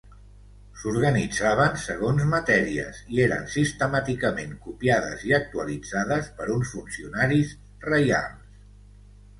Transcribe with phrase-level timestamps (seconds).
[0.83, 7.55] S'organitzaven segons matèries i eren sistemàticament copiades i actualitzades per uns funcionaris
[7.87, 8.63] reials.